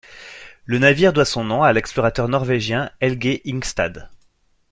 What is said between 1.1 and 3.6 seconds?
doit son nom à l'explorateur norvégien Helge